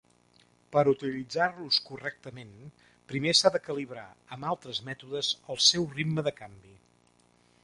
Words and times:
Per 0.75 0.83
utilitzar-los 0.93 1.77
correctament, 1.89 2.57
primer 3.13 3.35
s'ha 3.41 3.53
de 3.57 3.63
calibrar 3.69 4.09
amb 4.37 4.51
altres 4.55 4.83
mètodes 4.89 5.33
el 5.55 5.65
seu 5.71 5.91
ritme 5.97 6.29
de 6.31 6.39
canvi. 6.43 6.79